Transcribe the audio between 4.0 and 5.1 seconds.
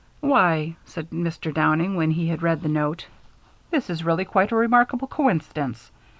really quite a remarkable